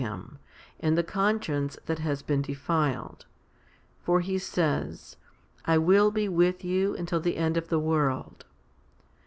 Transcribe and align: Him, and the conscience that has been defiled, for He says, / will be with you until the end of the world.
Him, 0.01 0.39
and 0.79 0.97
the 0.97 1.03
conscience 1.03 1.77
that 1.85 1.99
has 1.99 2.23
been 2.23 2.41
defiled, 2.41 3.27
for 3.99 4.19
He 4.21 4.39
says, 4.39 5.15
/ 5.45 5.67
will 5.67 6.09
be 6.09 6.27
with 6.27 6.65
you 6.65 6.95
until 6.95 7.19
the 7.19 7.37
end 7.37 7.55
of 7.55 7.67
the 7.67 7.77
world. 7.77 8.43